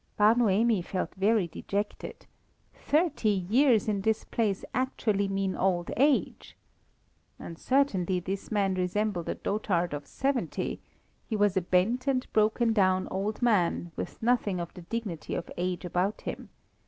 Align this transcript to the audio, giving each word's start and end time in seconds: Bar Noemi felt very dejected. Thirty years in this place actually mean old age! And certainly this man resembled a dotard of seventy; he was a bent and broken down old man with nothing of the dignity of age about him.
Bar 0.17 0.33
Noemi 0.33 0.81
felt 0.81 1.13
very 1.13 1.47
dejected. 1.47 2.25
Thirty 2.73 3.29
years 3.47 3.87
in 3.87 4.01
this 4.01 4.23
place 4.23 4.65
actually 4.73 5.27
mean 5.27 5.55
old 5.55 5.91
age! 5.95 6.57
And 7.37 7.55
certainly 7.59 8.19
this 8.19 8.49
man 8.51 8.73
resembled 8.73 9.29
a 9.29 9.35
dotard 9.35 9.93
of 9.93 10.07
seventy; 10.07 10.81
he 11.27 11.35
was 11.35 11.55
a 11.55 11.61
bent 11.61 12.07
and 12.07 12.25
broken 12.33 12.73
down 12.73 13.07
old 13.11 13.43
man 13.43 13.91
with 13.95 14.23
nothing 14.23 14.59
of 14.59 14.73
the 14.73 14.81
dignity 14.81 15.35
of 15.35 15.51
age 15.55 15.85
about 15.85 16.21
him. 16.21 16.49